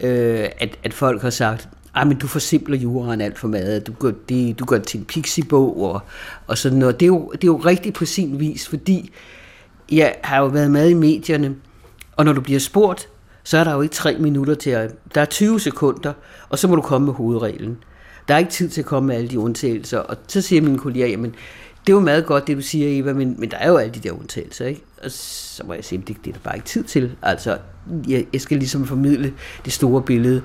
øh, 0.00 0.48
at, 0.58 0.78
at 0.82 0.94
folk 0.94 1.22
har 1.22 1.30
sagt, 1.30 1.68
ej, 1.94 2.04
men 2.04 2.18
du 2.18 2.26
forsimpler 2.26 2.76
juraen 2.76 3.20
alt 3.20 3.38
for 3.38 3.48
meget, 3.48 3.86
du 3.86 3.92
gør 3.92 4.12
det, 4.28 4.58
du 4.58 4.64
gør 4.64 4.78
det 4.78 4.86
til 4.86 5.00
en 5.00 5.04
pixibog 5.04 5.82
og, 5.82 6.00
og 6.46 6.58
sådan 6.58 6.78
noget. 6.78 7.00
Det 7.00 7.06
er, 7.06 7.10
jo, 7.10 7.30
det 7.32 7.44
er 7.44 7.48
jo 7.48 7.56
rigtigt 7.56 7.94
på 7.94 8.04
sin 8.04 8.40
vis, 8.40 8.68
fordi 8.68 9.10
jeg 9.92 10.14
har 10.22 10.38
jo 10.38 10.46
været 10.46 10.70
med 10.70 10.88
i 10.88 10.94
medierne, 10.94 11.56
og 12.16 12.24
når 12.24 12.32
du 12.32 12.40
bliver 12.40 12.60
spurgt, 12.60 13.08
så 13.44 13.58
er 13.58 13.64
der 13.64 13.74
jo 13.74 13.80
ikke 13.80 13.94
tre 13.94 14.18
minutter 14.18 14.54
til 14.54 14.70
at... 14.70 14.94
Der 15.14 15.20
er 15.20 15.24
20 15.24 15.60
sekunder, 15.60 16.12
og 16.48 16.58
så 16.58 16.68
må 16.68 16.76
du 16.76 16.82
komme 16.82 17.04
med 17.04 17.14
hovedreglen. 17.14 17.78
Der 18.28 18.34
er 18.34 18.38
ikke 18.38 18.50
tid 18.50 18.68
til 18.68 18.80
at 18.80 18.86
komme 18.86 19.06
med 19.06 19.16
alle 19.16 19.28
de 19.28 19.38
undtagelser. 19.38 19.98
Og 19.98 20.16
så 20.28 20.40
siger 20.40 20.62
mine 20.62 20.78
kolleger, 20.78 21.06
jamen, 21.06 21.34
det 21.86 21.92
er 21.92 21.96
jo 21.96 22.00
meget 22.00 22.26
godt, 22.26 22.46
det 22.46 22.56
du 22.56 22.62
siger, 22.62 23.00
Eva, 23.02 23.12
men, 23.12 23.34
men 23.38 23.50
der 23.50 23.56
er 23.56 23.68
jo 23.68 23.76
alle 23.76 23.94
de 23.94 24.00
der 24.00 24.12
undtagelser, 24.12 24.66
ikke? 24.66 24.82
Og 25.04 25.10
så 25.10 25.62
må 25.66 25.74
jeg 25.74 25.84
sige, 25.84 26.02
det, 26.06 26.16
det 26.24 26.30
er 26.30 26.32
der 26.32 26.40
bare 26.44 26.56
ikke 26.56 26.66
tid 26.66 26.84
til. 26.84 27.12
Altså, 27.22 27.58
jeg, 28.08 28.26
jeg 28.32 28.40
skal 28.40 28.56
ligesom 28.58 28.86
formidle 28.86 29.34
det 29.64 29.72
store 29.72 30.02
billede. 30.02 30.42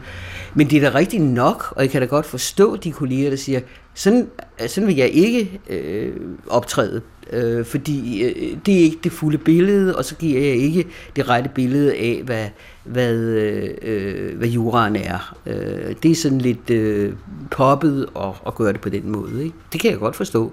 Men 0.54 0.70
det 0.70 0.84
er 0.84 0.92
da 0.92 0.98
rigtigt 0.98 1.24
nok, 1.24 1.74
og 1.76 1.84
jeg 1.84 1.90
kan 1.90 2.02
da 2.02 2.08
godt 2.08 2.26
forstå 2.26 2.76
de 2.76 2.92
kolleger, 2.92 3.30
der 3.30 3.38
siger, 3.38 3.60
sådan, 3.94 4.30
sådan 4.68 4.88
vil 4.88 4.96
jeg 4.96 5.10
ikke 5.10 5.60
øh, 5.70 6.14
optræde 6.48 7.02
øh, 7.32 7.66
fordi 7.66 8.24
øh, 8.24 8.58
det 8.66 8.80
er 8.80 8.84
ikke 8.84 9.00
det 9.04 9.12
fulde 9.12 9.38
billede, 9.38 9.96
og 9.96 10.06
så 10.06 10.16
giver 10.16 10.42
jeg 10.42 10.56
ikke 10.56 10.88
det 11.16 11.30
rette 11.30 11.50
billede 11.56 11.96
af, 11.96 12.22
hvad, 12.26 12.48
hvad, 12.84 13.16
øh, 13.16 13.70
øh, 13.82 14.38
hvad 14.38 14.48
juraen 14.48 14.96
er. 14.96 15.38
Øh, 15.46 15.96
det 16.04 16.12
er 16.12 16.16
sådan 16.16 16.42
lidt 16.42 16.70
øh, 16.70 17.14
poppet 17.52 18.08
at, 18.16 18.34
at 18.48 18.56
gøre 18.56 18.74
det 18.74 18.82
på 18.82 18.90
den 18.90 19.12
måde. 19.12 19.44
Ikke? 19.44 19.56
Det 19.74 19.82
kan 19.82 19.92
jeg 19.92 20.00
godt 20.00 20.16
forstå. 20.16 20.52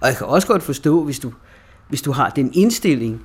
Og 0.00 0.08
jeg 0.08 0.16
kan 0.16 0.26
også 0.26 0.48
godt 0.48 0.62
forstå, 0.62 1.04
hvis 1.04 1.18
du, 1.18 1.32
hvis 1.88 2.02
du 2.02 2.12
har 2.12 2.30
den 2.30 2.50
indstilling, 2.54 3.20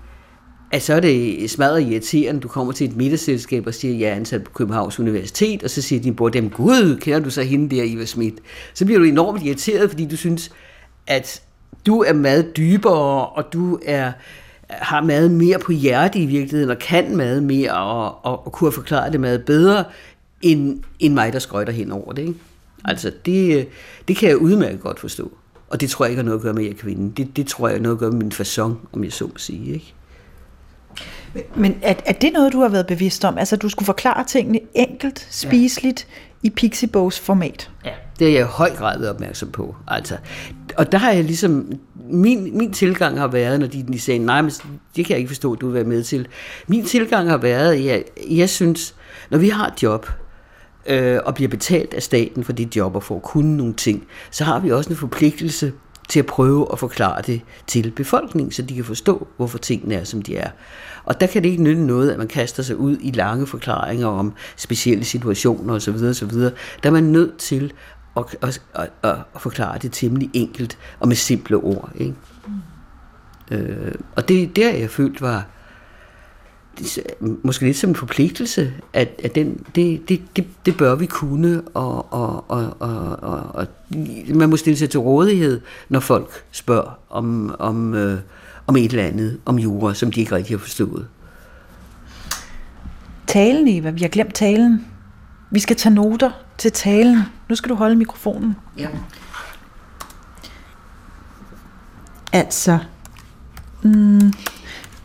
at 0.72 0.82
så 0.82 0.94
er 0.94 1.00
det 1.00 1.50
smadret 1.50 1.82
irriterende, 1.82 2.42
du 2.42 2.48
kommer 2.48 2.74
til 2.74 2.90
et 2.90 2.96
middagsselskab 2.96 3.68
og 3.68 3.74
siger, 3.74 3.94
at 3.94 4.00
jeg 4.00 4.10
er 4.10 4.16
ansat 4.16 4.44
på 4.44 4.52
Københavns 4.52 5.00
Universitet, 5.00 5.64
og 5.64 5.70
så 5.70 5.82
siger 5.82 6.02
din 6.02 6.16
bror, 6.16 6.30
dem 6.30 6.50
gud, 6.50 6.98
kender 7.00 7.20
du 7.20 7.30
så 7.30 7.42
hende 7.42 7.76
der, 7.76 7.84
Iva 7.84 8.06
Schmidt? 8.06 8.36
Så 8.74 8.86
bliver 8.86 9.00
du 9.00 9.06
enormt 9.06 9.44
irriteret, 9.44 9.90
fordi 9.90 10.06
du 10.06 10.18
synes, 10.18 10.52
at 11.08 11.42
du 11.86 12.01
er 12.01 12.13
meget 12.13 12.58
dybere, 12.58 13.27
og 13.27 13.53
du 13.53 13.79
er 13.86 14.12
har 14.70 15.01
meget 15.01 15.32
mere 15.32 15.60
på 15.60 15.72
hjerte 15.72 16.20
i 16.20 16.25
virkeligheden, 16.25 16.70
og 16.70 16.79
kan 16.79 17.17
meget 17.17 17.44
mere, 17.44 17.72
og, 17.72 18.25
og, 18.25 18.46
og 18.46 18.51
kunne 18.51 18.67
have 18.67 18.75
forklaret 18.75 19.12
det 19.12 19.22
meget 19.22 19.46
bedre, 19.46 19.84
end, 20.41 20.84
end 21.00 21.13
mig, 21.13 21.34
der 21.34 21.39
skrøjter 21.39 21.74
hen 21.74 21.91
over 21.91 22.13
det. 22.13 22.22
Ikke? 22.22 22.39
Altså, 22.86 23.12
det, 23.25 23.67
det 24.08 24.17
kan 24.17 24.29
jeg 24.29 24.38
udmærket 24.38 24.82
godt 24.82 25.00
forstå. 25.00 25.32
Og 25.70 25.82
det 25.82 25.89
tror 25.89 26.05
jeg 26.05 26.12
ikke 26.12 26.20
har 26.20 26.25
noget 26.25 26.39
at 26.39 26.44
gøre 26.44 26.53
med, 26.53 26.62
at 26.62 26.67
jeg 26.67 26.74
er 26.75 26.82
kvinde. 26.82 27.13
Det, 27.17 27.38
det 27.38 27.48
tror 27.48 27.67
jeg 27.67 27.77
har 27.77 27.82
noget 27.82 27.96
at 27.96 28.00
gøre 28.00 28.12
med 28.12 28.20
min 28.20 28.32
façon, 28.32 28.74
om 28.94 29.03
jeg 29.03 29.13
så 29.13 29.25
må 29.25 29.34
sige. 29.38 29.74
Ikke? 29.74 29.94
Men 31.55 31.77
er, 31.82 31.94
er 32.05 32.13
det 32.13 32.34
noget, 32.34 32.53
du 32.53 32.62
har 32.62 32.70
været 32.70 32.88
bevidst 32.88 33.25
om? 33.25 33.38
Altså, 33.38 33.55
du 33.55 33.70
skulle 33.70 33.86
forklare 33.86 34.24
tingene 34.24 34.60
enkelt, 34.74 35.27
spiseligt, 35.32 36.08
ja. 36.10 36.48
i 36.48 36.50
Pixiebogs 36.50 37.20
format? 37.20 37.72
Ja, 37.86 37.91
det 38.20 38.27
er 38.27 38.32
jeg 38.32 38.41
i 38.41 38.44
høj 38.44 38.75
grad 38.75 39.00
været 39.00 39.13
opmærksom 39.13 39.51
på. 39.51 39.75
Altså, 39.88 40.17
og 40.77 40.91
der 40.91 40.98
har 40.98 41.12
jeg 41.12 41.24
ligesom, 41.24 41.72
min, 42.10 42.58
min 42.58 42.74
tilgang 42.74 43.20
har 43.20 43.27
været, 43.27 43.60
når 43.60 43.67
de, 43.67 43.86
de 43.94 44.00
sagde, 44.00 44.20
nej, 44.20 44.41
men 44.41 44.51
det 44.96 45.05
kan 45.05 45.10
jeg 45.10 45.17
ikke 45.17 45.29
forstå, 45.29 45.53
at 45.53 45.62
du 45.62 45.65
vil 45.65 45.75
være 45.75 45.84
med 45.84 46.03
til. 46.03 46.27
Min 46.67 46.86
tilgang 46.86 47.29
har 47.29 47.38
været, 47.38 47.74
at 47.74 47.86
jeg, 47.86 48.03
jeg 48.29 48.50
synes, 48.50 48.96
når 49.29 49.38
vi 49.38 49.50
har 49.50 49.67
et 49.67 49.84
job, 49.84 50.10
øh, 50.86 51.20
og 51.25 51.36
bliver 51.36 51.50
betalt 51.50 51.94
af 51.94 52.03
staten 52.03 52.44
for 52.44 52.53
det 52.53 52.75
job 52.75 52.96
og 52.96 53.03
får 53.03 53.20
kunne 53.20 53.58
nogle 53.58 53.74
ting, 53.74 54.08
så 54.32 54.44
har 54.44 54.60
vi 54.60 54.72
også 54.72 54.89
en 54.89 54.96
forpligtelse 54.96 55.74
til 56.10 56.20
at 56.20 56.25
prøve 56.25 56.67
at 56.72 56.79
forklare 56.79 57.22
det 57.22 57.41
til 57.67 57.91
befolkningen, 57.91 58.51
så 58.51 58.62
de 58.62 58.75
kan 58.75 58.84
forstå, 58.84 59.27
hvorfor 59.38 59.58
tingene 59.58 59.96
er, 59.96 60.03
som 60.03 60.22
de 60.22 60.38
er. 60.38 60.50
Og 61.05 61.22
der 61.22 61.27
kan 61.27 61.44
det 61.44 61.50
ikke 61.50 61.63
nytte 61.63 61.82
noget, 61.82 62.12
at 62.12 62.17
man 62.17 62.27
kaster 62.27 62.63
sig 62.63 62.77
ud 62.77 62.98
i 63.01 63.12
lange 63.12 63.48
forklaringer 63.48 64.08
om 64.08 64.34
specielle 64.55 65.05
situationer 65.05 65.74
osv. 65.74 65.96
osv. 65.96 66.32
Der 66.39 66.51
er 66.84 66.91
man 66.91 67.03
nødt 67.03 67.38
til 67.38 67.74
og, 68.16 68.30
og, 68.42 68.54
og, 69.02 69.18
og 69.34 69.42
forklare 69.42 69.78
det 69.78 69.92
temmelig 69.92 70.30
enkelt 70.34 70.78
og 71.00 71.08
med 71.08 71.16
simple 71.16 71.58
ord. 71.58 71.92
Ikke? 71.96 72.16
Mm. 72.48 73.56
Øh, 73.56 73.96
og 74.16 74.28
det 74.28 74.56
der, 74.56 74.74
jeg 74.74 74.90
følte 74.90 75.22
var 75.22 75.46
måske 77.44 77.66
lidt 77.66 77.78
som 77.78 77.90
en 77.90 77.96
forpligtelse, 77.96 78.74
at, 78.94 79.10
at 79.24 79.36
den, 79.36 79.66
det, 79.76 80.10
det, 80.10 80.22
det, 80.36 80.48
det 80.66 80.78
bør 80.78 80.96
vi 80.96 81.06
kunne, 81.06 81.62
og, 81.74 82.14
og, 82.14 82.52
og, 82.52 82.78
og, 82.80 83.20
og, 83.22 83.42
og 83.54 83.68
man 84.36 84.50
må 84.50 84.58
stille 84.58 84.78
sig 84.78 84.90
til 84.90 85.00
rådighed, 85.00 85.62
når 85.90 86.00
folk 86.00 86.44
spørger 86.52 87.00
om, 87.10 87.56
om, 87.60 87.94
øh, 87.94 88.20
om 88.68 88.76
et 88.76 88.92
eller 88.92 89.04
andet, 89.04 89.40
om 89.46 89.60
jura, 89.60 89.94
som 89.94 90.12
de 90.12 90.20
ikke 90.20 90.36
rigtig 90.36 90.54
har 90.54 90.60
forstået. 90.60 91.08
Talen, 93.28 93.68
Eva. 93.68 93.90
Vi 93.90 94.02
har 94.02 94.10
glemt 94.10 94.34
talen. 94.34 94.86
Vi 95.52 95.60
skal 95.60 95.76
tage 95.76 95.96
noter 95.96 96.45
til 96.58 96.72
talen. 96.72 97.22
Nu 97.50 97.56
skal 97.56 97.70
du 97.70 97.76
holde 97.76 97.96
mikrofonen. 97.96 98.56
Ja. 98.78 98.90
Altså, 102.34 102.80
mm, 103.84 104.34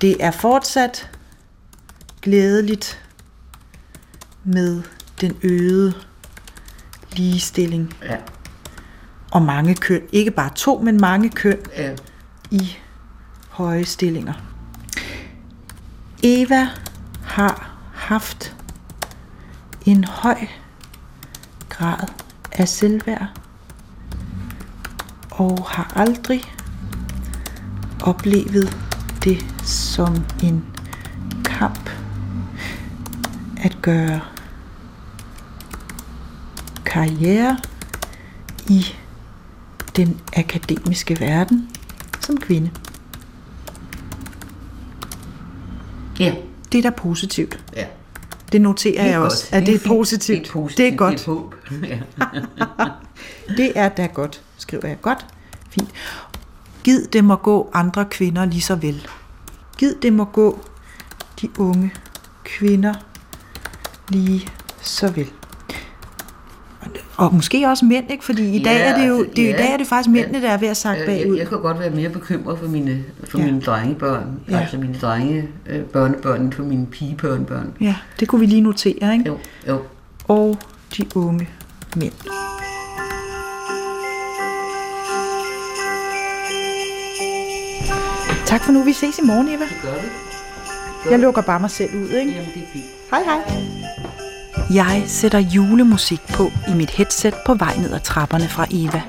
det 0.00 0.24
er 0.24 0.30
fortsat 0.30 1.10
glædeligt 2.22 3.02
med 4.44 4.82
den 5.20 5.36
øgede 5.42 5.94
ligestilling. 7.12 7.94
Ja. 8.02 8.16
Og 9.32 9.42
mange 9.42 9.74
køn. 9.74 10.02
Ikke 10.12 10.30
bare 10.30 10.50
to, 10.54 10.78
men 10.78 11.00
mange 11.00 11.30
køn 11.30 11.58
Ja. 11.76 11.94
i 12.50 12.76
høje 13.50 13.84
stillinger. 13.84 14.32
Eva 16.22 16.68
har 17.24 17.70
haft 17.94 18.56
en 19.86 20.04
høj 20.04 20.36
grad 21.80 22.08
af 22.52 22.68
selvværd 22.68 23.26
og 25.30 25.66
har 25.68 25.92
aldrig 25.96 26.42
oplevet 28.02 28.76
det 29.24 29.46
som 29.62 30.24
en 30.42 30.64
kamp 31.44 31.90
at 33.56 33.76
gøre 33.82 34.20
karriere 36.86 37.58
i 38.68 38.84
den 39.96 40.20
akademiske 40.36 41.20
verden 41.20 41.70
som 42.20 42.36
kvinde. 42.36 42.70
Ja. 46.18 46.34
Det 46.72 46.78
er 46.78 46.90
da 46.90 46.96
positivt. 46.96 47.64
ja. 47.76 47.86
Det 48.52 48.60
noterer 48.60 49.02
Helt 49.02 49.12
jeg 49.12 49.20
godt. 49.20 49.32
også, 49.32 49.46
at 49.52 49.60
det 49.60 49.68
er 49.68 49.72
Helt 49.72 49.82
fint. 49.82 49.90
positivt. 49.98 50.38
Helt 50.38 50.50
positivt. 50.50 50.78
Det 50.78 50.92
er 50.92 50.96
godt. 50.96 51.12
Det 51.18 51.26
er 51.26 51.30
håb. 51.32 51.54
Ja. 51.88 51.98
Det 53.56 53.72
er 53.74 53.88
da 53.88 54.06
godt, 54.06 54.40
skriver 54.58 54.88
jeg. 54.88 55.00
Godt. 55.02 55.26
Fint. 55.70 55.88
Gid 56.84 57.06
det 57.06 57.24
må 57.24 57.36
gå 57.36 57.70
andre 57.74 58.04
kvinder 58.04 58.44
lige 58.44 58.60
så 58.60 58.74
vel. 58.74 59.08
Gid 59.78 59.94
det 60.02 60.12
må 60.12 60.24
gå 60.24 60.58
de 61.40 61.48
unge 61.58 61.94
kvinder 62.44 62.94
lige 64.08 64.48
så 64.82 65.08
vel. 65.10 65.30
Og 67.20 67.34
måske 67.34 67.66
også 67.68 67.84
mænd, 67.84 68.10
ikke? 68.10 68.24
Fordi 68.24 68.56
i 68.56 68.62
dag 68.62 68.72
Ja, 68.76 68.80
er 68.92 68.98
det 68.98 69.08
jo 69.08 69.18
altså, 69.18 69.30
det, 69.36 69.42
i 69.42 69.46
ja. 69.46 69.56
dag 69.56 69.72
er 69.72 69.76
det 69.76 69.86
faktisk 69.86 70.10
mændene, 70.10 70.42
der 70.42 70.50
er 70.50 70.56
ved 70.58 70.68
at 70.68 70.76
sakke 70.76 71.02
Øh, 71.02 71.06
bagud. 71.08 71.32
Jeg, 71.34 71.38
jeg 71.38 71.48
kan 71.48 71.60
godt 71.60 71.80
være 71.80 71.90
mere 71.90 72.08
bekymret 72.08 72.58
for 72.58 72.68
mine, 72.68 73.04
for 73.24 73.38
Ja. 73.38 73.44
mine 73.44 73.60
drengebørn, 73.60 74.40
Ja. 74.50 74.58
altså 74.60 74.76
mine 74.78 74.94
drenge 75.02 75.48
øh, 75.66 75.80
børnebørn, 75.82 76.40
end 76.40 76.52
for 76.52 76.62
mine 76.62 76.86
pigebørnebørn. 76.86 77.72
Ja, 77.80 77.94
det 78.20 78.28
kunne 78.28 78.40
vi 78.40 78.46
lige 78.46 78.60
notere, 78.60 79.12
ikke? 79.12 79.24
Jo, 79.26 79.38
jo. 79.68 79.78
Og 80.28 80.58
de 80.96 81.04
unge 81.14 81.48
mænd. 81.96 82.12
Tak 88.46 88.64
for 88.64 88.72
nu. 88.72 88.82
Vi 88.82 88.92
ses 88.92 89.18
i 89.18 89.22
morgen, 89.22 89.48
Eva. 89.48 89.64
Gør 89.82 89.94
vi? 90.02 90.08
Jeg 91.10 91.18
lukker 91.18 91.42
bare 91.42 91.60
mig 91.60 91.70
selv 91.70 91.94
ud, 91.94 92.08
ikke? 92.08 92.32
Jamen, 92.32 92.50
det 92.54 92.62
er 92.62 92.66
fint. 92.72 92.84
Hej, 93.10 93.22
hej. 93.22 93.79
Jeg 94.74 95.02
sætter 95.06 95.38
julemusik 95.38 96.20
på 96.34 96.50
i 96.68 96.74
mit 96.74 96.90
headset 96.90 97.34
på 97.46 97.54
vej 97.54 97.76
ned 97.76 97.92
ad 97.92 98.00
trapperne 98.00 98.48
fra 98.48 98.66
Eva. 98.70 99.02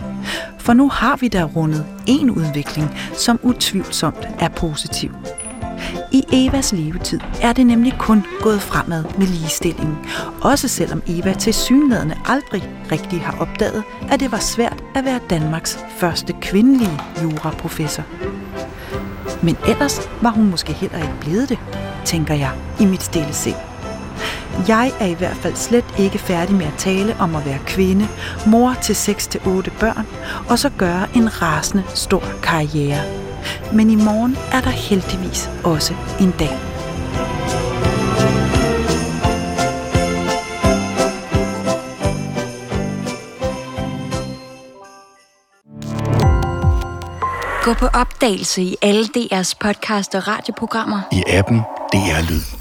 For 0.58 0.74
nu 0.74 0.90
har 0.90 1.18
vi 1.18 1.28
da 1.28 1.44
rundet 1.44 1.86
en 2.08 2.30
udvikling, 2.30 2.98
som 3.14 3.40
utvivlsomt 3.44 4.28
er 4.40 4.50
positiv. 4.50 5.12
I 6.12 6.24
Evas 6.32 6.72
levetid 6.72 7.20
er 7.42 7.54
det 7.54 7.66
nemlig 7.66 7.94
kun 8.00 8.26
gået 8.42 8.62
fremad 8.62 9.04
med 9.18 9.28
ligestillingen, 9.28 9.98
også 10.42 10.68
selvom 10.68 11.04
Eva 11.08 11.34
til 11.34 11.54
synlædende 11.54 12.16
aldrig 12.26 12.70
rigtig 12.92 13.22
har 13.22 13.38
opdaget, 13.40 13.84
at 14.12 14.20
det 14.20 14.32
var 14.32 14.40
svært 14.40 14.84
at 14.96 15.06
være 15.06 15.20
Danmarks 15.30 15.80
første 15.98 16.34
kvindelige 16.42 17.00
juraprofessor. 17.24 18.04
Men 19.44 19.58
ellers 19.68 20.10
var 20.22 20.30
hun 20.30 20.50
måske 20.50 20.74
heller 20.74 20.98
ikke 20.98 21.20
blevet 21.20 21.50
det, 21.50 21.60
tænker 22.06 22.34
jeg 22.34 22.52
i 22.80 22.86
mit 22.86 23.04
stille 23.04 23.34
sind. 23.34 23.71
Jeg 24.68 24.92
er 25.00 25.06
i 25.06 25.14
hvert 25.14 25.38
fald 25.38 25.56
slet 25.56 25.86
ikke 26.00 26.20
færdig 26.20 26.56
med 26.56 26.66
at 26.66 26.74
tale 26.78 27.16
om 27.20 27.36
at 27.36 27.46
være 27.46 27.60
kvinde, 27.66 28.08
mor 28.48 28.74
til 28.82 28.94
6-8 28.94 29.80
børn, 29.80 30.08
og 30.50 30.60
så 30.60 30.70
gøre 30.78 31.08
en 31.16 31.42
rasende 31.42 31.84
stor 31.94 32.24
karriere. 32.44 33.04
Men 33.74 33.90
i 33.90 33.96
morgen 33.96 34.38
er 34.52 34.62
der 34.62 34.70
heldigvis 34.70 35.50
også 35.64 35.94
en 36.20 36.34
dag. 36.40 36.58
Gå 47.64 47.74
på 47.74 47.86
opdagelse 47.86 48.62
i 48.62 48.76
alle 48.82 49.06
DR's 49.06 49.54
podcast 49.60 50.16
og 50.16 50.28
radioprogrammer. 50.28 51.02
i 51.12 51.24
appen 51.28 51.58
DR 51.94 52.30
Lyd. 52.30 52.61